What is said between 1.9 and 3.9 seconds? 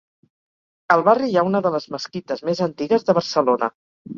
mesquites més antigues de Barcelona.